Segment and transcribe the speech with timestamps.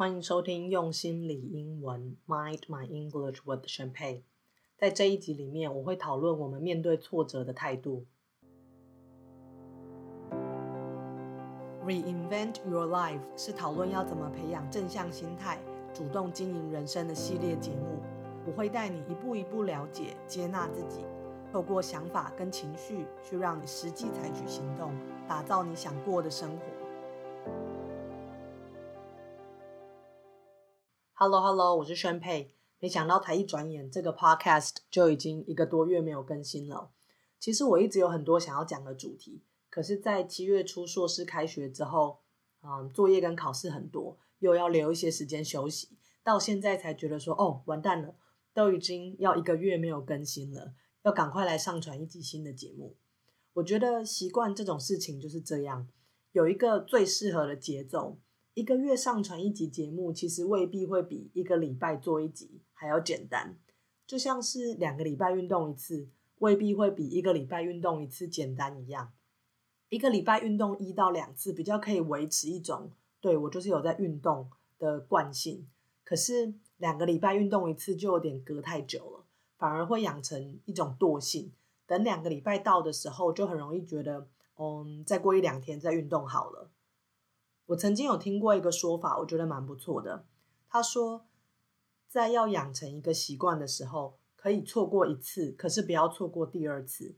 [0.00, 4.22] 欢迎收听用心理英文，Mind My English with Champagne。
[4.78, 8.06] 在这一集里面，我会讨论我们面对挫折的态度。
[11.84, 15.60] Reinvent Your Life 是讨论要怎么培养正向心态、
[15.92, 18.00] 主动经营人生的系列节目。
[18.46, 21.04] 我会带你一步一步了解、接纳自己，
[21.52, 24.94] 透过想法跟情绪，去让你实际采取行动，
[25.28, 26.79] 打造你想过的生活。
[31.22, 32.54] Hello Hello，我是宣佩。
[32.78, 36.92] 没想到才一转眼，这个 Podcast 就已经一个多月没有更新了。
[37.38, 42.20] 其实我一直有很多想要讲的主题，可是，在七月初硕士开学之后，
[42.62, 45.90] 嗯，作业跟考试很多，又要留一些时间休息，
[46.24, 48.14] 到现在才觉得说，哦，完蛋了，
[48.54, 52.96] 都已经要一个月没有更新了，要赶快来上传一集新的节目。
[53.52, 55.86] 我觉得习惯这种事情就是这样，
[56.32, 58.16] 有一个最适合的节奏。
[58.60, 63.56] 一个月上传一集节目，其实未必会比一个礼拜做一集还要简单。
[64.06, 69.14] 就像是两个礼拜运动一次，未必会比一个礼拜运动一次简单一样。
[69.88, 72.90] 一个礼拜运动一到两次，比较可以维持一种
[73.22, 75.66] 对我就是有在运动的惯性。
[76.04, 79.24] 可是两个礼拜运动一次，就有点隔太久了，
[79.56, 81.50] 反而会养成一种惰性。
[81.86, 86.69] 等两个礼拜到的时候，就很容易觉得，嗯，再过一两天再运动好了。
[87.70, 90.24] 我曾经有听过一个说法，我觉得蛮不错的。
[90.68, 91.26] 他说，
[92.08, 97.14] 在要养成一个习惯的时候，可以错过一次，可是不要错过第二次，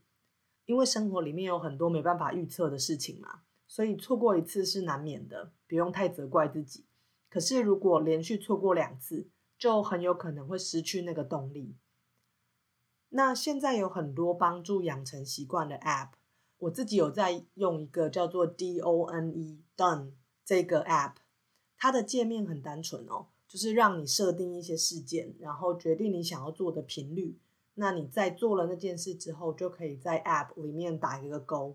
[0.67, 6.85] 因为生活里面有很多没办法预测的事情嘛，所以错过一次是难免的，不用太责怪自己。
[7.31, 11.77] 可是如果连续错过两次，就很有可能会失去那个动力。
[13.09, 16.11] 那现在有很多帮助养成习惯的 App，
[16.59, 20.13] 我自己有在用一个叫做 D O N E Done。
[20.53, 21.15] 这个 app，
[21.79, 27.39] 它的界面很单纯哦，就是让你设定一些事件，然后决定你想要做的频率。
[27.77, 31.75] 那你在做了那件事之后，就可以在 app 里面打一个勾。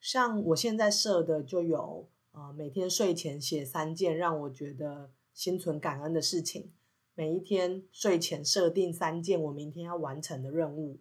[0.00, 6.72] 像我现在设的就有，呃，每天睡前写三件让我觉得心存感恩的事情。
[7.14, 10.96] 每一天睡前设定三件我明天要完成的任务，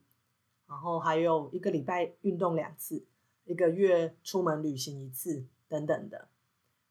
[0.68, 3.06] 然后还有一个礼拜运动两次，
[3.46, 6.28] 一个月出门旅行一次，等等的。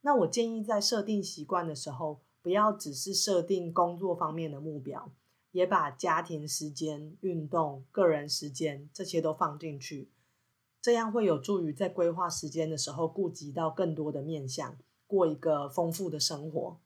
[0.02, 5.12] 那我建议在设定习惯的时候，不要只是设定工作方面的目标，
[5.52, 10.08] 也把家庭时间、运动、个人时间这些都放进去，
[10.80, 16.80] 这样会有助于在规划时间的时候顾及到更多的面向，过一个丰富的生活。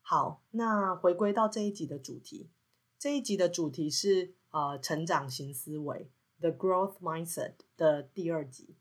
[0.00, 2.48] 好，那回归到这一集的主题，
[2.98, 8.76] 这一集的主题是呃成长型思维 （The Growth Mindset） 的第二集，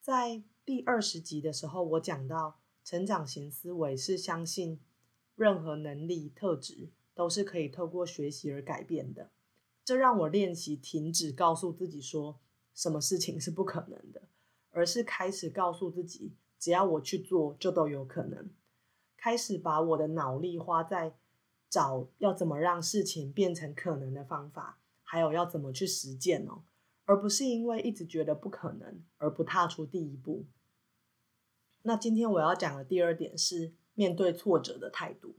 [0.00, 2.60] 在第二十集的时候，我讲到。
[2.86, 4.78] 成长型思维是相信
[5.34, 9.32] 任何能力特质都是可以透过学习而改变的。
[9.84, 12.38] 这让我练习停止告诉自己说
[12.72, 14.22] 什么事情是不可能的，
[14.70, 18.48] 而是开始告诉自己，只要我去做，就都有可能。
[19.16, 21.16] 开始把我的脑力花在
[21.68, 26.62] 找要怎么让事情变成可能的方法，还有要怎么去实践哦，
[27.04, 30.44] 而不是因为一直觉得不可能而不踏出第一步。
[31.86, 35.36] 那今天我要讲的第二点是面对挫折的态度。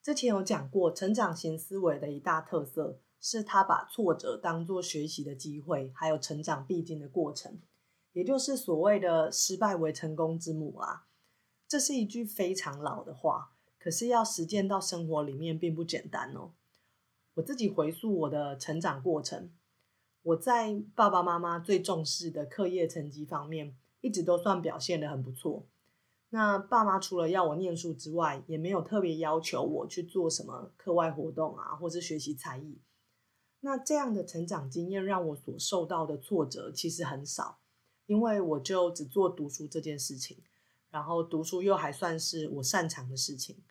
[0.00, 7.60] 之前有讲过，成长型思维的一大特色是他把挫折当作学习的机会，还有成长必经的过程，
[8.12, 11.08] 也就是所谓的“失败为成功之母”啊。
[11.66, 16.52] 这是一句非常老的话，可是要实践到生活里面并不简单哦。
[17.34, 19.50] 我自己回溯我的成长过程，
[20.22, 25.66] 我在爸爸妈妈最重视的课业成绩方面，一直都算表现的很不错。
[26.30, 32.80] 那爸妈除了要我念书之外，也没有特别要求我去做什么课外活动啊，或是学习才艺。
[33.60, 37.60] 那这样的成长经验让我所受到的挫折其实很少，
[38.06, 40.42] 因为我就只做读书这件事情，
[40.90, 43.64] 然后读书又还算是我擅长的事情。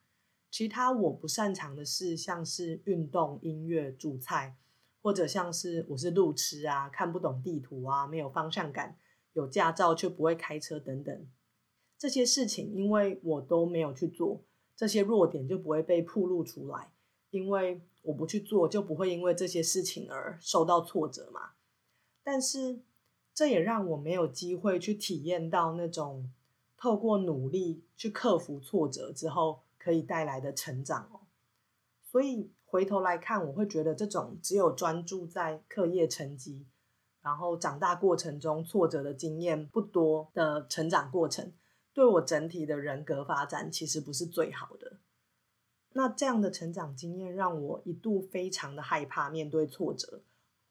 [0.49, 4.57] 其他我不擅长的事，像是运动、音乐、煮菜，
[5.01, 8.97] 或者像是我是路痴啊，看不懂地图啊，没有方向感，
[9.33, 11.27] 有驾照却不会开车等等。
[11.97, 14.43] 这些事情，因为我都没有去做，
[14.75, 16.91] 这些弱点就不会被暴露出来。
[17.29, 21.51] 因为我不去做，就不会因为这些事情而受到挫折嘛。
[22.23, 22.79] 但是，
[23.33, 26.31] 这也让我没有机会去体验到那种
[26.77, 31.27] 透过努力去克服挫折之后可以带来的成长哦。
[32.01, 36.65] 所以回头来看，我会觉得这种只有专注在课业成绩，
[37.21, 41.51] 然后长大过程中挫折的经验不多的成长过程。
[41.97, 44.99] 对我整体的人格发展其实不是最好的，
[45.93, 50.21] 那这样的成长经验让我一度非常的害怕面对挫折，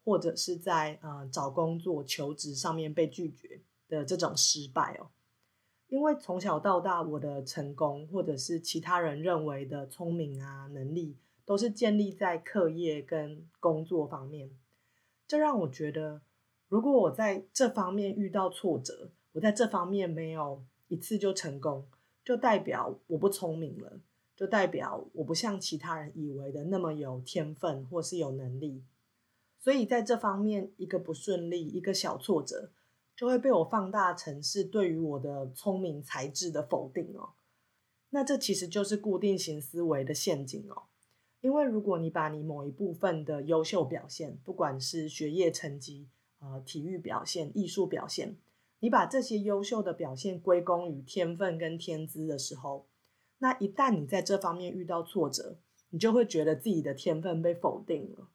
[0.05, 3.59] 或者是在呃找工作、求职上面被拒绝
[3.89, 5.11] 的这种失败哦。
[5.89, 14.49] 因为从小到大，我的成功或者是其他人认为的聪明啊能力，都是建立在课业跟工作方面。
[15.27, 16.21] 这让我觉得，
[16.69, 21.85] 如果我在这方面遇到挫折，我在这方面没有一次就成功，
[22.23, 23.99] 就代表我不聪明了。
[24.35, 28.83] 就代表我不像其他人以为的那么有天分或是有能力，
[29.57, 32.69] 所以在这方面一个不顺利、一个小挫折，
[33.15, 37.29] 就会被我放大成是对于我的聪明才智的否定哦。
[38.11, 40.83] 那这其实就是固定型思维的陷阱哦。
[41.41, 46.07] 因为如果你把你某一部分的优秀表现，不管是学业成绩、
[46.37, 48.35] 呃体育表现、艺术表现，
[48.79, 52.87] 你把这些优秀的表现归功于天分跟天资的时候，
[53.39, 55.57] 那一旦你在这方面遇到挫折，
[55.89, 58.29] 你就会觉得自己的天分被否定了。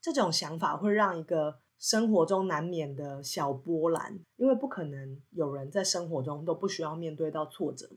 [0.00, 7.90] 这种想法会让一个生活中难免的小波澜，因为不可能有人在生活中都不需要面对到挫折。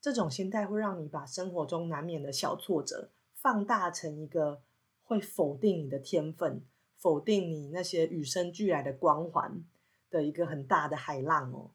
[0.00, 4.62] 这种心态会让你把生活中难免的小挫折放大成一个
[5.02, 6.64] 会否定你的天分、
[6.96, 9.64] 否定你那些与生俱来的光环
[10.10, 11.70] 的一个很大的海浪哦。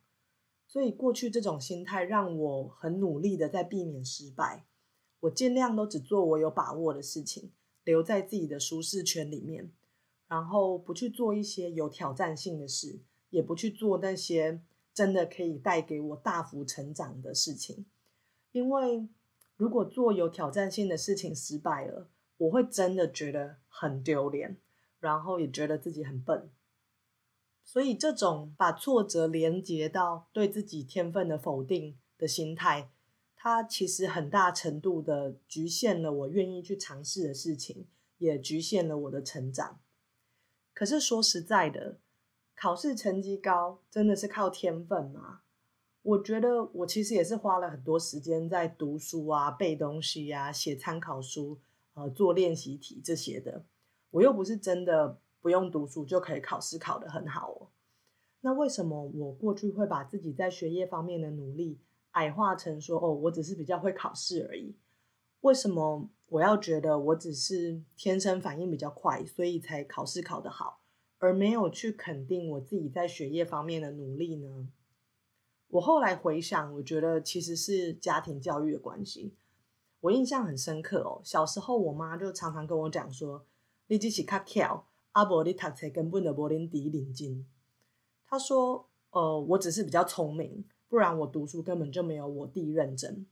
[0.68, 4.66] 所以过去这种心态让我很努力的在避免失败，
[5.19, 7.51] 我尽量都只做我有把握的事情，
[7.83, 9.72] 留在自己的舒适圈里面，
[10.28, 13.01] 然后不去做一些有挑战性的事，
[13.31, 14.62] 也不去做那些
[14.94, 17.86] 真的可以带给我大幅成长的事情。
[18.54, 19.07] 因为
[19.57, 24.56] 如果做有挑战性的事情失败了，我会真的觉得很丢脸，
[25.01, 26.50] 然后也觉得自己很笨。
[27.63, 32.92] 所以，这种把挫折连接到对自己天分的否定的心态，
[33.34, 37.88] 它其实很大程度的局限了我愿意去尝试的事情，
[38.18, 39.80] 也局限了我的成长。
[40.74, 42.00] 可是说实在的，
[42.56, 45.44] 考试成绩高真的是靠天分吗？
[46.02, 51.58] 我觉得我其实也是花了很多时间在读书啊、背东西啊、写参考书、
[51.94, 53.63] 呃、做练习题这些的。
[54.10, 55.22] 我又不是真的。
[55.41, 57.67] 不用读书就可以考试考得很好哦。
[58.41, 61.79] 那为什么我过去会把自己在学业方面的努力
[62.11, 64.75] 矮化成说哦，我只是比较会考试而已？
[65.41, 70.81] 为什么我要觉得我只是天生反应比较快，所以才考试考得好，
[71.17, 74.69] 而没有去肯定我自己在学业方面的努力呢？
[75.69, 79.35] 我后来回想，我觉得其实是家庭教育的关系。
[80.01, 83.45] 我印象很深刻哦，小时候我妈就常常跟我讲说
[83.88, 87.46] ：“你只是卡巧。”阿伯，你读册根本就无恁弟认真。
[88.25, 93.25] 他说：“呃，我只是比较聪明，不然我读书根本就没有我弟认真。”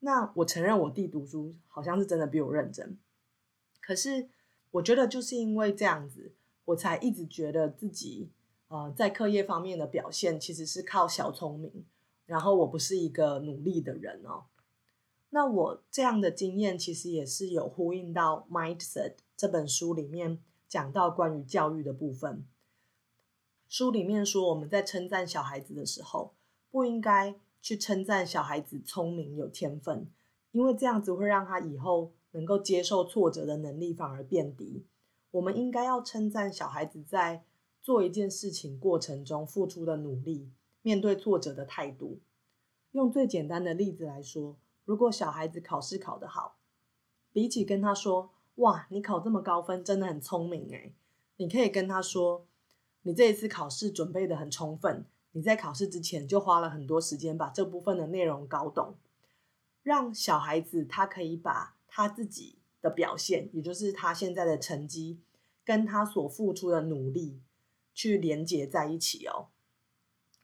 [0.00, 2.98] 那我承认我弟读书好像是真的比我认真。
[3.80, 4.28] 可是
[4.72, 6.32] 我觉得就是因为这样子，
[6.64, 8.30] 我才一直觉得自己
[8.66, 11.84] 呃在课业方面的表现其实是靠小聪明，
[12.26, 14.46] 然后我不是一个努力的人哦。
[15.28, 20.42] 那我这样的经验其实也是有呼应到《Mindset》这本书里面。
[20.70, 22.46] 讲到关于教育的部分，
[23.68, 26.32] 书里面说，我们在称赞小孩子的时候，
[26.70, 30.06] 不应该去称赞小孩子聪明有天分，
[30.52, 34.86] 因为这样子会让他以后能够接受挫折的能力反而变低。
[35.32, 37.44] 我们应该要称赞小孩子在
[37.82, 42.20] 做一件事情过程中付出的努力，面对挫折的态度。
[42.92, 46.58] 用最简单的例子来说，如果小孩子考试考得好，
[47.32, 48.30] 比起跟他说。
[48.60, 50.94] 哇，你考这么高分，真的很聪明诶。
[51.36, 52.46] 你可以跟他说，
[53.02, 58.96] 你这一次考试准备的很充分，你在考试之前就花了很多时间把这部分的内容搞懂，
[59.82, 65.18] 让小孩子他可以把他自己的表现，也就是他现在的成绩，
[65.64, 67.40] 跟他所付出的努力
[67.94, 69.48] 去连接在一起哦，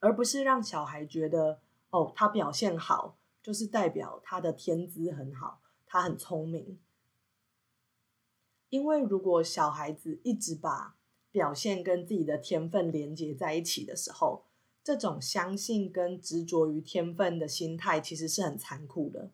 [0.01, 6.79] 而不是让小孩觉得哦，他表现好就是代表他的天资很好，他很聪明。
[8.77, 10.99] 因为如果小孩子一直把
[11.31, 14.45] 表现跟自己的天分连接在一起的时候，
[14.85, 19.31] 这种相信跟执着于天分的心态其实是很残酷的。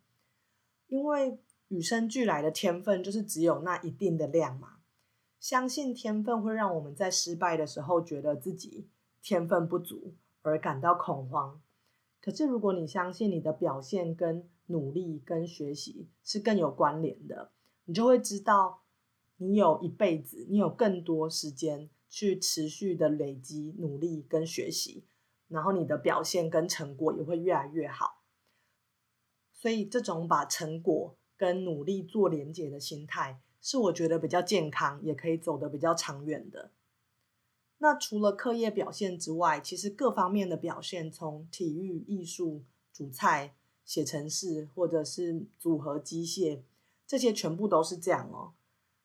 [0.87, 4.76] 因为与生俱来的天分就是只有那一定的量嘛。
[5.40, 8.87] 相信天分会让我们在失败的时候觉得自己
[9.20, 11.61] 天分不足而感到恐慌。
[12.20, 17.50] 可是如果你相信你的表现跟努力跟学习是更有关联的，
[17.87, 18.78] 你就会知道。
[19.42, 25.04] 你有一辈子，你有更多时间去持续的累积、努力跟学习，
[25.49, 28.22] 然后你的表现跟成果也会越来越好。
[29.52, 36.72] 所以，这种把成果跟努力做连结的心态，是我觉得比较健康，也可以走得比较长远的。
[37.78, 46.62] 那除了课业表现之外，其实各方面的表现，从体育、艺术、煮菜、写程式，或者是组合机械，
[47.06, 48.54] 这些全部都是这样哦。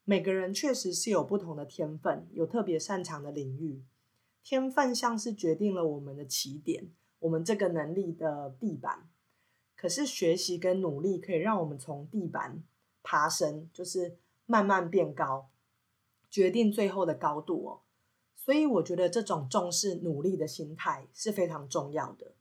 [0.10, 3.84] 每个人确实是有不同的天分，有特别擅长的领域。
[4.42, 9.10] 天分像是决定了我们的起点，我们这个能力的地板。
[9.76, 12.64] 可是学习跟努力可以让我们从地板
[13.04, 15.50] 爬升，就是慢慢变高，
[16.30, 17.82] 决定最后的高度哦。
[18.34, 22.32] 所以我觉得这种重视努力的心态是非常重要的。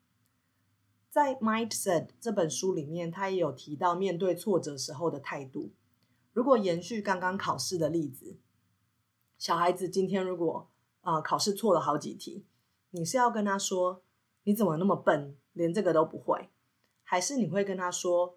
[1.11, 5.73] 在《Mindset》这本书里面，他也有提到面对挫折时候的态度。
[6.37, 8.37] 如果延续刚刚考试的例子，
[9.39, 10.69] 小孩子今天如果
[11.01, 12.45] 啊考试错了好几题，
[12.91, 14.03] 你是要跟他说
[14.43, 16.51] 你怎么那么笨，连这个都不会，
[17.03, 18.37] 还是你会跟他说，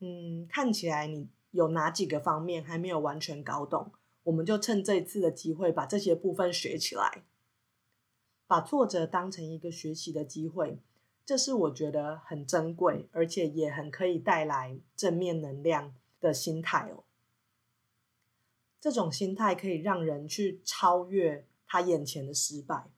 [0.00, 3.92] 嗯，看起来你有哪几个方面还没有完全搞懂？
[4.24, 7.22] 我们就趁这次的机会把这些部分学起来，
[8.48, 10.80] 把挫折当成一个学习的机会，
[11.24, 17.04] 这是我觉得很珍贵，而且也很可以带来正面能量的心态哦。
[18.86, 22.88] 这种心态可以让人去超越他眼前的失败，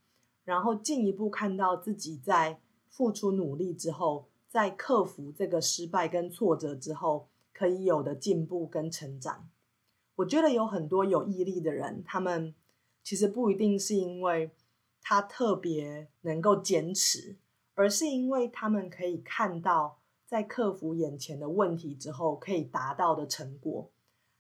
[0.45, 9.49] 然后进一步看到自己在付出努力之后，在克服这个失败跟挫折之后，可以有的进步跟成长。
[10.17, 12.55] 我觉得有很多有毅力的人，他们
[13.03, 14.51] 其实不一定是因为
[15.01, 17.39] 他特别能够坚持，
[17.75, 23.91] 而是因为他们可以看到在克服眼前的问题之后可以达到的成果，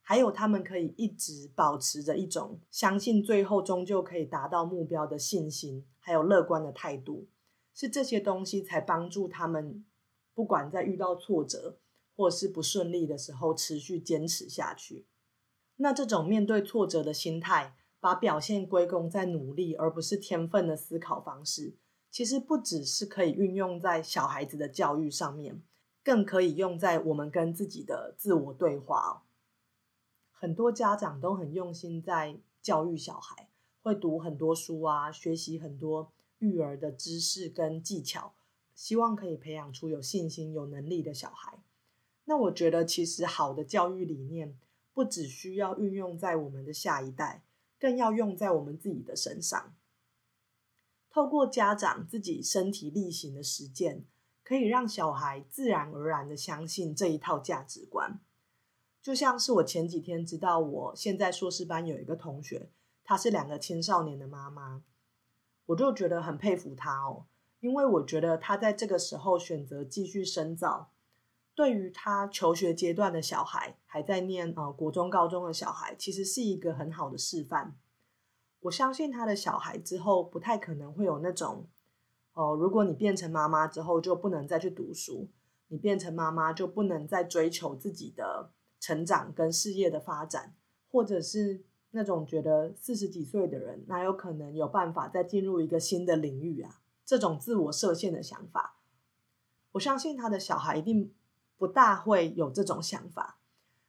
[0.08, 7.28] 还有他们可以一直保持着一种相信最后终究可以达到目标的信心，还有乐观的态度，
[7.74, 9.84] 是这些东西才帮助他们，
[10.32, 11.76] 不管在遇到挫折
[12.16, 15.04] 或是不顺利的时候，持续坚持下去。
[15.76, 21.76] 那这种面对挫折的心态，把表现归功在努力而不是天分的思考方式，
[22.10, 25.62] 其实不只是可以运用在小孩子的教育上面，
[26.02, 29.26] 更可以用在我们跟自己的自我对话。
[30.40, 33.49] 很多家长都很用心在教育小孩，
[33.83, 38.35] 会读很多书啊，学习很多育儿的知识跟技巧，
[38.75, 41.59] 希望可以培养出有信心、有能力的小孩。
[42.25, 44.57] 那我觉得，其实好的教育理念。
[44.95, 47.45] 不只需要运用在我们的下一代，
[47.78, 49.76] 更要用在我们自己的身上。
[51.09, 54.04] 透过家长自己身体力行的实践，
[54.42, 58.18] 可以让小孩自然而然的相信这一套价值观。
[59.00, 62.70] 就像是我前几天知道，我现在硕士班有一个同学，
[63.04, 64.82] 她是两个青少年的妈妈，
[65.66, 67.26] 我就觉得很佩服她哦，
[67.60, 70.90] 因为我觉得她在这个时候选择继续深造。
[71.54, 77.76] 对于他求学阶段的小孩，还在念呃国中、高中的小孩，其实是一个很好的示范。
[78.60, 81.66] 我相信他的小孩之后不太可能会有那种，
[82.34, 85.28] 哦，如果你变成妈妈之后就不能再去读书，
[85.66, 90.54] 你变成妈妈就不能再追求自己的成长跟事业的发展，
[90.90, 96.80] 或者是那种觉得四十几岁的人哪有可能有办法再进入一个新的领域啊？
[97.04, 98.78] 这种自我设限的想法，
[99.73, 101.12] 我相信他的小孩一定。
[101.61, 103.40] 不大会有这种想法，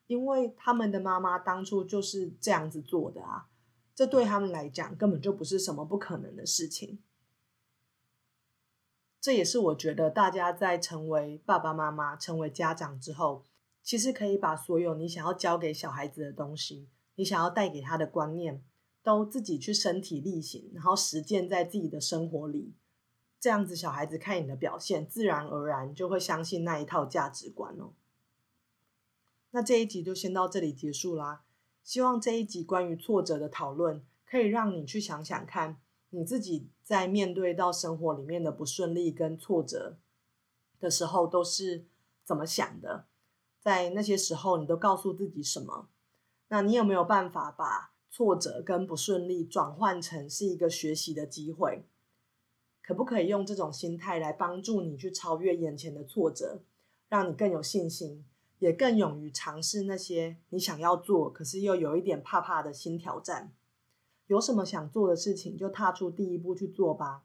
[0.08, 3.46] 因为他们的妈妈当初就是这样子做的啊，
[3.93, 6.98] 这对他们来讲根本就不是什么不可能的事情。
[9.22, 13.43] 这也是我觉得大家在成为爸爸妈妈、成为家长之后，
[13.81, 18.63] 其实可以把所有你想要教给小孩子的东西，你想要带给他的观念，
[19.01, 22.74] 都自己去身体力行，然后实践在自己的生活里。
[23.39, 27.93] 这样子，小孩子看你的表现，自然而然就会相信那一套价值观哦。
[29.51, 31.43] 那这一集就先到这里结束啦。
[31.81, 39.98] 希望这一集关于挫折的讨论，可以让你去想想看，你自己在面对到生活里面的不顺利跟挫折
[40.79, 41.86] 的时候，都是
[42.24, 43.07] 怎么想的？
[43.61, 45.87] 在那些时候，你都告诉自己什么？
[46.47, 51.83] 那你有没有办法把挫折跟不顺利转换成是一个学习的机会？
[52.81, 56.61] 可不可以用这种心态来帮助你去超越眼前的挫折，
[57.07, 58.25] 让你更有信心，
[58.57, 63.53] 也更勇于尝试那些你想要做可是又有一点怕怕的新挑战？
[64.25, 67.23] 有什么想做的事情，就踏出第一步去做吧。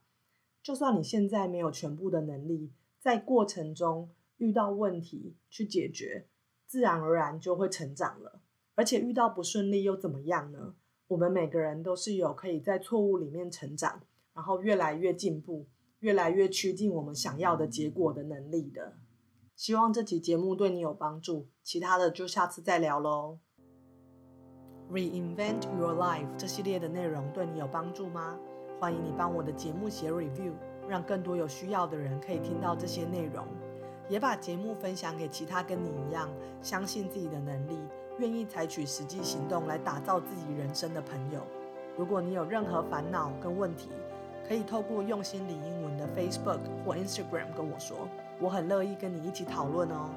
[0.62, 4.10] 就算你现在没有全部的能力，在过程中
[4.44, 6.26] 遇到问题去解决，
[6.66, 8.42] 自然而然就会成长了。
[8.74, 10.74] 而且遇到不顺利又怎么样呢？
[11.08, 14.02] 我们每个人都是有可以在错误里面成长。
[14.34, 15.68] 然后越来越进步，
[16.00, 18.96] 越来越趋近我们想要的结果的能力的。
[19.54, 23.38] 希望这期节目对你有帮助，其他的就下次再聊喽。
[24.90, 28.36] Reinvent Your Life 这系列的内容对你有帮助吗？
[28.80, 30.52] 欢迎你帮我的节目写 review，
[30.88, 33.46] 让更多有需要的人可以听到这些内容，
[34.08, 36.28] 也把节目分享给其他跟你一样
[36.60, 37.78] 相信自己的能力、
[38.18, 41.40] 愿意采取实际行动来打造自己人生的朋友。
[41.96, 43.88] 如果你有任何烦恼跟问题，
[44.46, 48.08] 可以透过用心理英文的 Facebook 或 Instagram 跟我说，
[48.38, 50.10] 我很乐意跟你一起讨论哦。